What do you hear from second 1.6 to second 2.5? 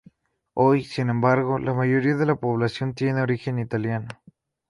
mayoría de la